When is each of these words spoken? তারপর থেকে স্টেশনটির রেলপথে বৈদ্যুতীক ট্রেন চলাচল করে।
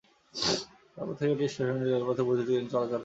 তারপর 0.95 1.15
থেকে 1.19 1.33
স্টেশনটির 1.45 1.91
রেলপথে 1.93 2.23
বৈদ্যুতীক 2.27 2.55
ট্রেন 2.55 2.67
চলাচল 2.67 2.89
করে। 2.89 2.99